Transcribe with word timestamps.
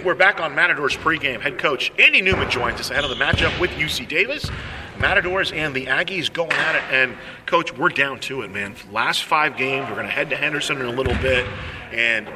we're 0.00 0.14
back 0.14 0.40
on 0.40 0.54
Matadors 0.54 0.96
pregame. 0.96 1.40
Head 1.40 1.58
coach 1.58 1.92
Andy 1.98 2.22
Newman 2.22 2.50
joins 2.50 2.80
us 2.80 2.90
ahead 2.90 3.04
of 3.04 3.10
the 3.10 3.16
matchup 3.16 3.58
with 3.60 3.70
UC 3.72 4.08
Davis. 4.08 4.50
Matadors 4.98 5.52
and 5.52 5.74
the 5.74 5.86
Aggies 5.86 6.32
going 6.32 6.52
at 6.52 6.76
it. 6.76 6.82
And, 6.90 7.16
coach, 7.46 7.76
we're 7.76 7.88
down 7.90 8.20
to 8.20 8.42
it, 8.42 8.50
man. 8.50 8.74
Last 8.90 9.24
five 9.24 9.56
games, 9.56 9.88
we're 9.88 9.96
going 9.96 10.06
to 10.06 10.12
head 10.12 10.30
to 10.30 10.36
Henderson 10.36 10.78
in 10.80 10.86
a 10.86 10.92
little 10.92 11.16
bit. 11.16 11.46
And 11.92 12.28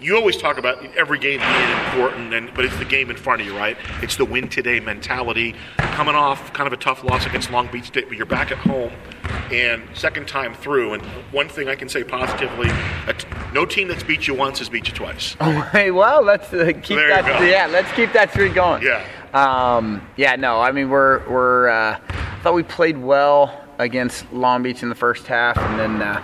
you 0.00 0.16
always 0.16 0.36
talk 0.36 0.58
about 0.58 0.84
every 0.96 1.18
game 1.18 1.40
being 1.40 1.70
important, 1.86 2.34
and 2.34 2.52
but 2.54 2.64
it's 2.64 2.76
the 2.78 2.84
game 2.84 3.10
in 3.10 3.16
front 3.16 3.40
of 3.40 3.46
you, 3.46 3.56
right? 3.56 3.76
It's 4.02 4.16
the 4.16 4.24
win 4.24 4.48
today 4.48 4.80
mentality. 4.80 5.54
Coming 5.78 6.14
off 6.14 6.52
kind 6.52 6.66
of 6.66 6.72
a 6.72 6.76
tough 6.76 7.04
loss 7.04 7.26
against 7.26 7.50
Long 7.50 7.68
Beach 7.68 7.86
State, 7.86 8.08
but 8.08 8.16
you're 8.16 8.26
back 8.26 8.50
at 8.50 8.58
home, 8.58 8.92
and 9.52 9.82
second 9.94 10.28
time 10.28 10.54
through. 10.54 10.94
And 10.94 11.02
one 11.32 11.48
thing 11.48 11.68
I 11.68 11.74
can 11.74 11.88
say 11.88 12.04
positively: 12.04 12.68
no 13.52 13.66
team 13.66 13.88
that's 13.88 14.02
beat 14.02 14.26
you 14.26 14.34
once 14.34 14.58
has 14.58 14.68
beat 14.68 14.88
you 14.88 14.94
twice. 14.94 15.36
Oh, 15.44 15.60
hey, 15.72 15.90
well, 15.90 16.22
let's 16.22 16.52
uh, 16.52 16.72
keep 16.82 16.96
There 16.96 17.08
that. 17.08 17.48
Yeah, 17.48 17.66
let's 17.66 17.90
keep 17.92 18.12
that 18.12 18.30
streak 18.30 18.54
going. 18.54 18.82
Yeah. 18.82 19.04
Um, 19.34 20.06
yeah, 20.16 20.36
no, 20.36 20.60
I 20.60 20.72
mean 20.72 20.88
we're 20.88 21.28
we're. 21.28 21.68
Uh, 21.68 21.98
I 21.98 22.38
thought 22.42 22.54
we 22.54 22.62
played 22.62 22.96
well 22.96 23.64
against 23.78 24.30
Long 24.32 24.62
Beach 24.62 24.82
in 24.82 24.88
the 24.88 24.94
first 24.94 25.26
half, 25.26 25.56
and 25.58 25.78
then 25.78 26.02
uh, 26.02 26.22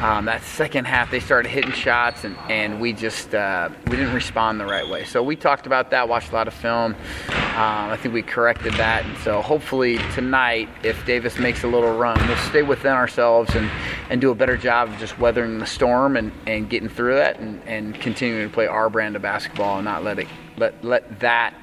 um, 0.00 0.26
that 0.26 0.42
second 0.42 0.86
half 0.86 1.10
they 1.10 1.20
started 1.20 1.48
hitting 1.48 1.72
shots, 1.72 2.24
and, 2.24 2.36
and 2.48 2.80
we 2.80 2.92
just 2.92 3.34
uh, 3.34 3.68
we 3.86 3.96
didn't 3.96 4.14
respond 4.14 4.60
the 4.60 4.64
right 4.64 4.88
way. 4.88 5.04
So 5.04 5.22
we 5.22 5.36
talked 5.36 5.66
about 5.66 5.90
that, 5.90 6.08
watched 6.08 6.30
a 6.30 6.34
lot 6.34 6.48
of 6.48 6.54
film. 6.54 6.94
Um, 7.28 7.90
I 7.90 7.96
think 7.96 8.14
we 8.14 8.22
corrected 8.22 8.74
that, 8.74 9.04
and 9.04 9.18
so 9.18 9.42
hopefully 9.42 9.98
tonight, 10.14 10.68
if 10.84 11.04
Davis 11.04 11.38
makes 11.38 11.64
a 11.64 11.68
little 11.68 11.96
run, 11.96 12.16
we'll 12.28 12.36
stay 12.36 12.62
within 12.62 12.92
ourselves 12.92 13.54
and, 13.54 13.68
and 14.10 14.20
do 14.20 14.30
a 14.30 14.34
better 14.34 14.56
job 14.56 14.88
of 14.88 14.98
just 14.98 15.18
weathering 15.18 15.58
the 15.58 15.66
storm 15.66 16.16
and, 16.16 16.30
and 16.46 16.70
getting 16.70 16.88
through 16.88 17.16
that, 17.16 17.40
and, 17.40 17.60
and 17.66 18.00
continuing 18.00 18.48
to 18.48 18.54
play 18.54 18.66
our 18.66 18.88
brand 18.88 19.16
of 19.16 19.22
basketball 19.22 19.78
and 19.78 19.84
not 19.84 20.04
let 20.04 20.18
it 20.18 20.28
let 20.56 20.84
let 20.84 21.20
that 21.20 21.54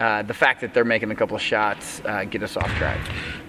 uh, 0.00 0.22
the 0.22 0.34
fact 0.34 0.60
that 0.60 0.74
they're 0.74 0.84
making 0.84 1.10
a 1.10 1.14
couple 1.14 1.36
of 1.36 1.42
shots 1.42 2.00
uh, 2.04 2.24
get 2.24 2.42
us 2.42 2.56
off 2.56 2.70
track. 2.76 2.98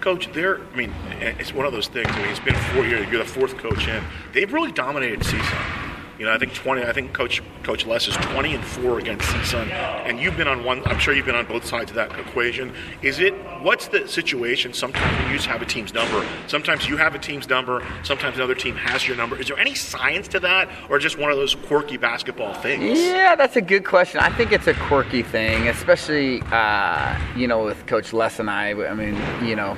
Coach, 0.00 0.32
they're, 0.32 0.60
I 0.60 0.76
mean, 0.76 0.92
it's 1.20 1.52
one 1.52 1.66
of 1.66 1.72
those 1.72 1.88
things. 1.88 2.08
I 2.08 2.18
mean, 2.18 2.28
it's 2.28 2.40
been 2.40 2.54
four 2.54 2.84
years. 2.84 3.08
You're 3.10 3.22
the 3.22 3.28
fourth 3.28 3.56
coach 3.58 3.88
in. 3.88 4.02
They've 4.32 4.52
really 4.52 4.72
dominated 4.72 5.20
CSUN. 5.20 5.75
You 6.18 6.24
know, 6.24 6.32
I 6.32 6.38
think 6.38 6.54
20. 6.54 6.82
I 6.82 6.92
think 6.92 7.12
Coach 7.12 7.42
Coach 7.62 7.84
Les 7.84 8.08
is 8.08 8.16
20 8.16 8.54
and 8.54 8.64
four 8.64 8.98
against 8.98 9.26
CSUN, 9.26 9.70
and 9.70 10.18
you've 10.18 10.36
been 10.36 10.48
on 10.48 10.64
one. 10.64 10.82
I'm 10.86 10.98
sure 10.98 11.12
you've 11.14 11.26
been 11.26 11.34
on 11.34 11.44
both 11.46 11.66
sides 11.66 11.90
of 11.90 11.96
that 11.96 12.18
equation. 12.18 12.72
Is 13.02 13.18
it? 13.18 13.34
What's 13.60 13.88
the 13.88 14.08
situation? 14.08 14.72
Sometimes 14.72 15.28
you 15.28 15.36
just 15.36 15.46
have 15.46 15.60
a 15.60 15.66
team's 15.66 15.92
number. 15.92 16.26
Sometimes 16.46 16.88
you 16.88 16.96
have 16.96 17.14
a 17.14 17.18
team's 17.18 17.48
number. 17.48 17.86
Sometimes 18.02 18.36
another 18.36 18.54
team 18.54 18.76
has 18.76 19.06
your 19.06 19.16
number. 19.16 19.38
Is 19.38 19.48
there 19.48 19.58
any 19.58 19.74
science 19.74 20.26
to 20.28 20.40
that, 20.40 20.70
or 20.88 20.98
just 20.98 21.18
one 21.18 21.30
of 21.30 21.36
those 21.36 21.54
quirky 21.54 21.98
basketball 21.98 22.54
things? 22.54 22.98
Yeah, 22.98 23.36
that's 23.36 23.56
a 23.56 23.62
good 23.62 23.84
question. 23.84 24.20
I 24.20 24.30
think 24.30 24.52
it's 24.52 24.66
a 24.66 24.74
quirky 24.74 25.22
thing, 25.22 25.68
especially 25.68 26.40
uh, 26.50 27.18
you 27.36 27.46
know 27.46 27.64
with 27.64 27.84
Coach 27.86 28.14
Les 28.14 28.38
and 28.38 28.48
I. 28.48 28.70
I 28.70 28.94
mean, 28.94 29.20
you 29.46 29.54
know, 29.54 29.76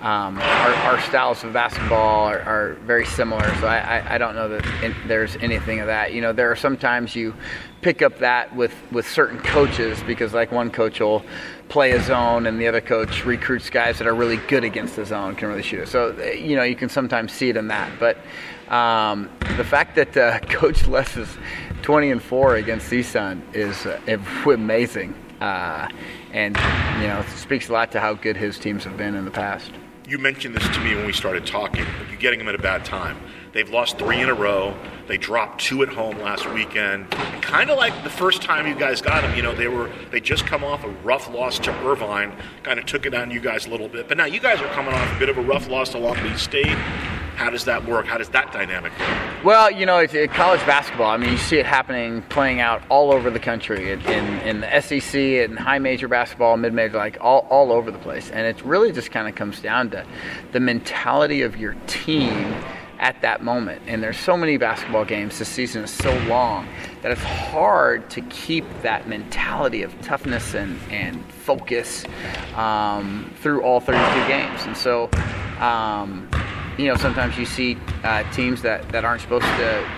um, 0.00 0.38
our, 0.38 0.74
our 0.74 1.00
styles 1.00 1.42
of 1.42 1.52
basketball 1.52 2.26
are, 2.26 2.40
are 2.40 2.74
very 2.84 3.06
similar, 3.06 3.44
so 3.56 3.66
I, 3.66 3.78
I, 3.78 4.14
I 4.14 4.18
don't 4.18 4.34
know 4.34 4.48
that 4.48 4.66
in, 4.82 4.94
there's 5.06 5.36
anything 5.36 5.80
of 5.80 5.86
that. 5.86 6.12
You 6.12 6.20
know, 6.20 6.32
there 6.32 6.50
are 6.50 6.56
sometimes 6.56 7.16
you 7.16 7.34
pick 7.80 8.02
up 8.02 8.18
that 8.18 8.54
with 8.54 8.74
with 8.90 9.08
certain 9.08 9.38
coaches 9.38 10.02
because 10.06 10.34
like 10.34 10.52
one 10.52 10.70
coach 10.70 11.00
will 11.00 11.24
play 11.68 11.92
a 11.92 12.02
zone 12.02 12.46
and 12.46 12.60
the 12.60 12.66
other 12.66 12.80
coach 12.80 13.24
recruits 13.24 13.70
guys 13.70 13.98
that 13.98 14.06
are 14.06 14.14
really 14.14 14.38
good 14.48 14.64
against 14.64 14.96
the 14.96 15.04
zone 15.04 15.34
can 15.34 15.48
really 15.48 15.62
shoot 15.62 15.80
it. 15.80 15.88
So 15.88 16.10
you 16.32 16.56
know 16.56 16.62
you 16.62 16.76
can 16.76 16.88
sometimes 16.88 17.32
see 17.32 17.48
it 17.48 17.56
in 17.56 17.68
that, 17.68 17.90
but 17.98 18.18
um, 18.68 19.30
the 19.56 19.64
fact 19.64 19.94
that 19.96 20.16
uh, 20.16 20.40
Coach 20.48 20.86
Les 20.86 21.16
is 21.16 21.28
20 21.82 22.10
and 22.10 22.22
four 22.22 22.56
against 22.56 22.90
CSUN 22.90 23.40
is 23.54 23.86
uh, 23.86 24.00
amazing, 24.50 25.14
uh, 25.40 25.88
and 26.32 26.56
you 27.00 27.08
know 27.08 27.24
speaks 27.36 27.68
a 27.68 27.72
lot 27.72 27.92
to 27.92 28.00
how 28.00 28.14
good 28.14 28.36
his 28.36 28.58
teams 28.58 28.84
have 28.84 28.96
been 28.96 29.14
in 29.14 29.24
the 29.24 29.30
past. 29.30 29.72
You 30.08 30.18
mentioned 30.18 30.54
this 30.54 30.68
to 30.68 30.80
me 30.82 30.94
when 30.94 31.04
we 31.04 31.12
started 31.12 31.44
talking. 31.44 31.84
You're 32.08 32.20
getting 32.20 32.38
them 32.38 32.46
at 32.46 32.54
a 32.54 32.62
bad 32.62 32.84
time. 32.84 33.18
They've 33.52 33.68
lost 33.68 33.98
three 33.98 34.20
in 34.20 34.28
a 34.28 34.34
row. 34.34 34.72
They 35.08 35.16
dropped 35.16 35.60
two 35.60 35.82
at 35.82 35.88
home 35.88 36.20
last 36.20 36.48
weekend. 36.52 37.10
Kind 37.42 37.70
of 37.70 37.76
like 37.76 38.04
the 38.04 38.10
first 38.10 38.40
time 38.40 38.68
you 38.68 38.76
guys 38.76 39.02
got 39.02 39.22
them, 39.22 39.34
you 39.34 39.42
know, 39.42 39.52
they 39.52 39.66
were 39.66 39.90
they 40.12 40.20
just 40.20 40.46
come 40.46 40.62
off 40.62 40.84
a 40.84 40.88
rough 41.02 41.28
loss 41.28 41.58
to 41.60 41.72
Irvine, 41.84 42.32
kind 42.62 42.78
of 42.78 42.86
took 42.86 43.04
it 43.04 43.14
on 43.14 43.32
you 43.32 43.40
guys 43.40 43.66
a 43.66 43.70
little 43.70 43.88
bit. 43.88 44.06
But 44.06 44.16
now 44.16 44.26
you 44.26 44.38
guys 44.38 44.60
are 44.60 44.68
coming 44.68 44.94
off 44.94 45.16
a 45.16 45.18
bit 45.18 45.28
of 45.28 45.38
a 45.38 45.42
rough 45.42 45.68
loss 45.68 45.88
to 45.90 45.98
Long 45.98 46.22
Beach 46.22 46.38
State. 46.38 46.76
How 47.36 47.50
does 47.50 47.66
that 47.66 47.84
work? 47.84 48.06
How 48.06 48.16
does 48.16 48.30
that 48.30 48.50
dynamic 48.50 48.98
work? 48.98 49.44
Well, 49.44 49.70
you 49.70 49.84
know, 49.84 50.06
college 50.28 50.64
basketball. 50.66 51.10
I 51.10 51.18
mean, 51.18 51.30
you 51.30 51.36
see 51.36 51.58
it 51.58 51.66
happening, 51.66 52.22
playing 52.22 52.60
out 52.60 52.82
all 52.88 53.12
over 53.12 53.30
the 53.30 53.38
country, 53.38 53.92
in, 53.92 54.00
in, 54.06 54.40
in 54.40 54.60
the 54.62 54.80
SEC, 54.80 55.14
and 55.14 55.58
high 55.58 55.78
major 55.78 56.08
basketball, 56.08 56.56
mid 56.56 56.72
major, 56.72 56.96
like 56.96 57.18
all, 57.20 57.46
all 57.50 57.72
over 57.72 57.90
the 57.90 57.98
place. 57.98 58.30
And 58.30 58.46
it 58.46 58.64
really 58.64 58.90
just 58.90 59.10
kind 59.10 59.28
of 59.28 59.34
comes 59.34 59.60
down 59.60 59.90
to 59.90 60.06
the 60.52 60.60
mentality 60.60 61.42
of 61.42 61.58
your 61.58 61.74
team 61.86 62.54
at 62.98 63.20
that 63.20 63.42
moment. 63.42 63.82
And 63.86 64.02
there's 64.02 64.18
so 64.18 64.36
many 64.38 64.56
basketball 64.56 65.04
games. 65.04 65.38
This 65.38 65.50
season 65.50 65.84
is 65.84 65.90
so 65.90 66.16
long 66.20 66.66
that 67.02 67.12
it's 67.12 67.22
hard 67.22 68.08
to 68.10 68.22
keep 68.22 68.64
that 68.80 69.08
mentality 69.08 69.82
of 69.82 70.00
toughness 70.00 70.54
and, 70.54 70.78
and 70.90 71.22
focus 71.26 72.04
um, 72.54 73.30
through 73.40 73.62
all 73.62 73.80
32 73.80 74.26
games. 74.26 74.62
And 74.62 74.74
so, 74.74 75.10
um, 75.60 76.28
you 76.78 76.86
know, 76.86 76.96
sometimes 76.96 77.38
you 77.38 77.46
see 77.46 77.76
uh, 78.04 78.30
teams 78.32 78.62
that, 78.62 78.88
that 78.90 79.04
aren't 79.04 79.22
supposed 79.22 79.46
to, 79.46 79.88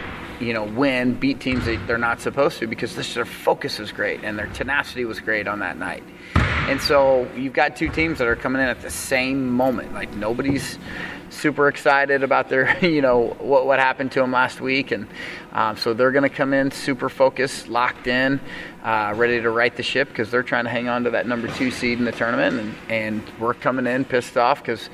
you 0.40 0.52
know, 0.52 0.64
win, 0.64 1.14
beat 1.14 1.40
teams 1.40 1.64
that 1.64 1.84
they're 1.86 1.98
not 1.98 2.20
supposed 2.20 2.58
to 2.60 2.66
because 2.66 2.94
this, 2.94 3.14
their 3.14 3.24
focus 3.24 3.80
is 3.80 3.90
great 3.90 4.22
and 4.22 4.38
their 4.38 4.46
tenacity 4.48 5.04
was 5.04 5.18
great 5.20 5.48
on 5.48 5.58
that 5.58 5.76
night. 5.78 6.04
And 6.68 6.80
so 6.80 7.28
you've 7.34 7.54
got 7.54 7.76
two 7.76 7.88
teams 7.88 8.18
that 8.18 8.28
are 8.28 8.36
coming 8.36 8.62
in 8.62 8.68
at 8.68 8.82
the 8.82 8.90
same 8.90 9.50
moment. 9.50 9.94
Like 9.94 10.12
nobody's 10.14 10.78
super 11.30 11.68
excited 11.68 12.22
about 12.22 12.48
their, 12.48 12.78
you 12.84 13.02
know, 13.02 13.36
what, 13.38 13.66
what 13.66 13.78
happened 13.78 14.12
to 14.12 14.20
them 14.20 14.32
last 14.32 14.60
week. 14.60 14.90
And 14.90 15.06
um, 15.52 15.76
so 15.76 15.94
they're 15.94 16.12
going 16.12 16.28
to 16.28 16.34
come 16.34 16.52
in 16.52 16.70
super 16.70 17.08
focused, 17.08 17.68
locked 17.68 18.06
in, 18.06 18.40
uh, 18.82 19.12
ready 19.16 19.40
to 19.40 19.50
right 19.50 19.74
the 19.74 19.82
ship 19.82 20.08
because 20.08 20.30
they're 20.30 20.42
trying 20.42 20.64
to 20.64 20.70
hang 20.70 20.88
on 20.88 21.04
to 21.04 21.10
that 21.10 21.26
number 21.26 21.48
two 21.48 21.70
seed 21.70 21.98
in 21.98 22.04
the 22.04 22.12
tournament. 22.12 22.60
And, 22.60 22.74
and 22.90 23.38
we're 23.38 23.54
coming 23.54 23.86
in 23.86 24.04
pissed 24.04 24.36
off 24.36 24.62
because, 24.62 24.88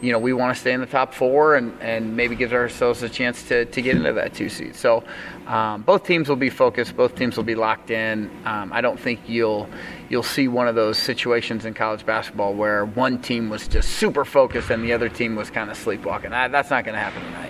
you 0.00 0.12
know, 0.12 0.18
we 0.18 0.32
want 0.32 0.54
to 0.54 0.60
stay 0.60 0.72
in 0.72 0.80
the 0.80 0.86
top 0.86 1.14
four 1.14 1.56
and, 1.56 1.76
and 1.80 2.16
maybe 2.16 2.36
give 2.36 2.52
ourselves 2.52 3.02
a 3.02 3.08
chance 3.08 3.42
to, 3.48 3.64
to 3.66 3.82
get 3.82 3.96
into 3.96 4.12
that 4.12 4.34
two 4.34 4.48
seed. 4.48 4.76
So 4.76 5.04
um, 5.46 5.82
both 5.82 6.04
teams 6.04 6.28
will 6.28 6.36
be 6.36 6.50
focused. 6.50 6.96
Both 6.96 7.16
teams 7.16 7.36
will 7.36 7.44
be 7.44 7.56
locked 7.56 7.90
in. 7.90 8.30
Um, 8.44 8.72
I 8.72 8.80
don't 8.80 9.00
think 9.00 9.20
you'll 9.26 9.68
you'll 10.08 10.22
see 10.22 10.48
one 10.48 10.68
of 10.68 10.74
those 10.74 10.98
situations 10.98 11.64
in 11.64 11.74
college 11.74 12.04
basketball 12.04 12.52
where 12.54 12.84
one 12.84 13.20
team 13.20 13.48
was 13.48 13.66
just 13.68 13.90
super 13.90 14.24
focused 14.24 14.70
and 14.70 14.84
the 14.84 14.92
other 14.92 15.08
team 15.08 15.36
was 15.36 15.50
kind 15.50 15.70
of 15.70 15.76
sleepwalking. 15.80 16.30
That, 16.30 16.52
that's 16.52 16.70
not 16.70 16.84
going 16.84 16.94
to 16.94 17.00
happen 17.00 17.22
tonight. 17.22 17.49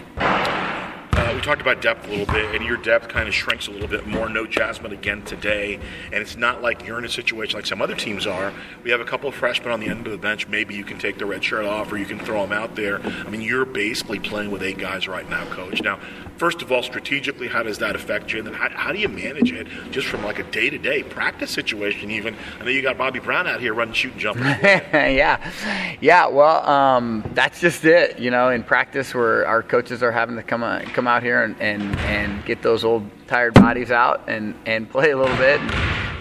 Uh, 1.40 1.42
we 1.42 1.46
talked 1.46 1.62
about 1.62 1.80
depth 1.80 2.06
a 2.06 2.10
little 2.10 2.26
bit, 2.26 2.54
and 2.54 2.64
your 2.64 2.76
depth 2.76 3.08
kind 3.08 3.26
of 3.26 3.34
shrinks 3.34 3.66
a 3.66 3.70
little 3.70 3.88
bit 3.88 4.06
more. 4.06 4.28
No 4.28 4.46
Jasmine 4.46 4.92
again 4.92 5.22
today, 5.22 5.80
and 6.06 6.14
it's 6.14 6.36
not 6.36 6.60
like 6.60 6.86
you're 6.86 6.98
in 6.98 7.04
a 7.04 7.08
situation 7.08 7.56
like 7.56 7.66
some 7.66 7.80
other 7.80 7.94
teams 7.94 8.26
are. 8.26 8.52
We 8.84 8.90
have 8.90 9.00
a 9.00 9.04
couple 9.04 9.28
of 9.28 9.34
freshmen 9.34 9.72
on 9.72 9.80
the 9.80 9.88
end 9.88 10.06
of 10.06 10.12
the 10.12 10.18
bench. 10.18 10.48
Maybe 10.48 10.74
you 10.74 10.84
can 10.84 10.98
take 10.98 11.18
the 11.18 11.24
red 11.26 11.42
shirt 11.42 11.64
off, 11.64 11.90
or 11.92 11.96
you 11.96 12.04
can 12.04 12.18
throw 12.18 12.42
them 12.42 12.52
out 12.52 12.76
there. 12.76 13.00
I 13.00 13.30
mean, 13.30 13.40
you're 13.40 13.64
basically 13.64 14.18
playing 14.18 14.50
with 14.50 14.62
eight 14.62 14.78
guys 14.78 15.08
right 15.08 15.28
now, 15.30 15.46
coach. 15.46 15.82
Now, 15.82 15.98
first 16.36 16.60
of 16.62 16.70
all, 16.70 16.82
strategically, 16.82 17.48
how 17.48 17.62
does 17.62 17.78
that 17.78 17.96
affect 17.96 18.32
you? 18.32 18.38
And 18.38 18.48
then 18.48 18.54
how, 18.54 18.68
how 18.70 18.92
do 18.92 18.98
you 18.98 19.08
manage 19.08 19.52
it 19.52 19.66
just 19.90 20.08
from 20.08 20.22
like 20.24 20.38
a 20.38 20.44
day-to-day 20.44 21.04
practice 21.04 21.50
situation? 21.50 22.10
Even 22.10 22.36
I 22.60 22.64
know 22.64 22.70
you 22.70 22.82
got 22.82 22.98
Bobby 22.98 23.18
Brown 23.18 23.46
out 23.46 23.60
here 23.60 23.72
running, 23.72 23.94
shooting, 23.94 24.18
jumping. 24.18 24.44
yeah, 24.62 25.50
yeah. 26.02 26.26
Well, 26.26 26.68
um, 26.68 27.24
that's 27.34 27.60
just 27.60 27.84
it. 27.86 28.18
You 28.18 28.30
know, 28.30 28.50
in 28.50 28.62
practice, 28.62 29.14
where 29.14 29.46
our 29.46 29.62
coaches 29.62 30.02
are 30.02 30.12
having 30.12 30.36
to 30.36 30.42
come 30.42 30.62
on, 30.62 30.82
come 30.86 31.08
out 31.08 31.22
here 31.22 31.29
and, 31.38 31.60
and, 31.60 31.96
and 32.00 32.44
get 32.44 32.62
those 32.62 32.84
old 32.84 33.08
tired 33.26 33.54
bodies 33.54 33.90
out 33.90 34.28
and, 34.28 34.54
and 34.66 34.90
play 34.90 35.10
a 35.10 35.16
little 35.16 35.36
bit, 35.36 35.60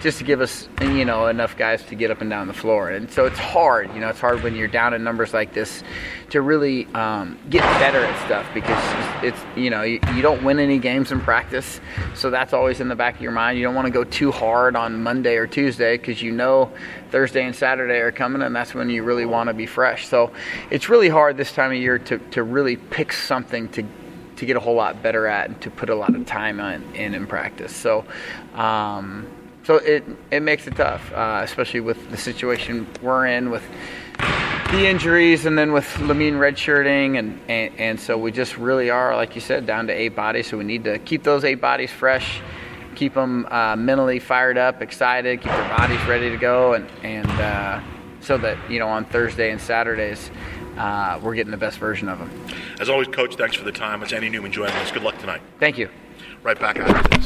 just 0.00 0.18
to 0.18 0.24
give 0.24 0.40
us 0.40 0.68
you 0.80 1.04
know 1.04 1.26
enough 1.26 1.56
guys 1.56 1.82
to 1.84 1.94
get 1.94 2.10
up 2.10 2.20
and 2.20 2.30
down 2.30 2.46
the 2.46 2.54
floor. 2.54 2.90
And 2.90 3.10
so 3.10 3.26
it's 3.26 3.38
hard. 3.38 3.92
You 3.94 4.00
know, 4.00 4.08
it's 4.08 4.20
hard 4.20 4.42
when 4.42 4.54
you're 4.54 4.68
down 4.68 4.94
in 4.94 5.04
numbers 5.04 5.34
like 5.34 5.52
this 5.52 5.82
to 6.30 6.40
really 6.40 6.86
um, 6.94 7.38
get 7.50 7.62
better 7.80 8.04
at 8.04 8.26
stuff 8.26 8.46
because 8.54 9.24
it's 9.24 9.38
you 9.56 9.70
know 9.70 9.82
you, 9.82 10.00
you 10.14 10.22
don't 10.22 10.42
win 10.42 10.58
any 10.58 10.78
games 10.78 11.12
in 11.12 11.20
practice, 11.20 11.80
so 12.14 12.30
that's 12.30 12.52
always 12.52 12.80
in 12.80 12.88
the 12.88 12.96
back 12.96 13.16
of 13.16 13.20
your 13.20 13.32
mind. 13.32 13.58
You 13.58 13.64
don't 13.64 13.74
want 13.74 13.86
to 13.86 13.92
go 13.92 14.04
too 14.04 14.32
hard 14.32 14.76
on 14.76 15.02
Monday 15.02 15.36
or 15.36 15.46
Tuesday 15.46 15.96
because 15.96 16.22
you 16.22 16.32
know 16.32 16.72
Thursday 17.10 17.44
and 17.44 17.54
Saturday 17.54 17.98
are 17.98 18.12
coming, 18.12 18.42
and 18.42 18.54
that's 18.54 18.74
when 18.74 18.88
you 18.88 19.02
really 19.02 19.26
want 19.26 19.48
to 19.48 19.54
be 19.54 19.66
fresh. 19.66 20.06
So 20.06 20.32
it's 20.70 20.88
really 20.88 21.08
hard 21.08 21.36
this 21.36 21.52
time 21.52 21.72
of 21.72 21.78
year 21.78 21.98
to, 21.98 22.18
to 22.18 22.42
really 22.42 22.76
pick 22.76 23.12
something 23.12 23.68
to 23.70 23.84
to 24.40 24.46
get 24.46 24.56
a 24.56 24.60
whole 24.60 24.74
lot 24.74 25.02
better 25.02 25.26
at 25.26 25.48
and 25.48 25.60
to 25.62 25.70
put 25.70 25.88
a 25.88 25.94
lot 25.94 26.14
of 26.14 26.26
time 26.26 26.60
in 26.60 26.82
in, 26.94 27.14
in 27.14 27.26
practice. 27.26 27.74
So. 27.74 28.04
Um, 28.54 29.28
so 29.62 29.76
it 29.76 30.04
it 30.30 30.40
makes 30.40 30.66
it 30.66 30.74
tough, 30.74 31.12
uh, 31.12 31.42
especially 31.44 31.80
with 31.80 32.10
the 32.10 32.16
situation 32.16 32.88
we're 33.02 33.26
in 33.26 33.50
with 33.50 33.62
the 34.70 34.86
injuries 34.86 35.44
and 35.44 35.56
then 35.56 35.72
with 35.72 35.84
Lamine 35.98 36.38
redshirting 36.38 37.18
and, 37.18 37.38
and 37.46 37.78
and 37.78 38.00
so 38.00 38.16
we 38.16 38.32
just 38.32 38.56
really 38.56 38.88
are 38.88 39.14
like 39.14 39.34
you 39.34 39.40
said 39.40 39.66
down 39.66 39.86
to 39.88 39.92
eight 39.92 40.16
bodies 40.16 40.46
so 40.48 40.56
we 40.56 40.64
need 40.64 40.84
to 40.84 40.98
keep 41.00 41.22
those 41.24 41.44
eight 41.44 41.60
bodies 41.60 41.90
fresh 41.90 42.40
keep 42.94 43.14
them 43.14 43.46
uh, 43.50 43.76
mentally 43.76 44.18
fired 44.18 44.58
up, 44.58 44.82
excited, 44.82 45.40
keep 45.40 45.50
their 45.50 45.68
bodies 45.76 46.02
ready 46.06 46.30
to 46.30 46.36
go, 46.36 46.74
and 46.74 46.86
and 47.02 47.26
uh, 47.30 47.80
so 48.20 48.36
that 48.38 48.58
you 48.70 48.78
know 48.78 48.88
on 48.88 49.04
Thursday 49.06 49.50
and 49.50 49.60
Saturdays 49.60 50.30
uh, 50.80 51.20
we're 51.22 51.34
getting 51.34 51.50
the 51.50 51.58
best 51.58 51.78
version 51.78 52.08
of 52.08 52.18
them. 52.18 52.30
As 52.80 52.88
always, 52.88 53.08
Coach, 53.08 53.36
thanks 53.36 53.54
for 53.54 53.64
the 53.64 53.72
time. 53.72 54.02
It's 54.02 54.12
Andy 54.14 54.30
Newman 54.30 54.50
joining 54.50 54.74
us. 54.76 54.90
Good 54.90 55.02
luck 55.02 55.18
tonight. 55.18 55.42
Thank 55.58 55.76
you. 55.76 55.90
Right 56.42 56.58
back 56.58 56.78
after 56.78 57.16
this. 57.16 57.20